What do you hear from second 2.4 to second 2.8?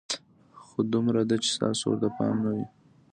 نه وي.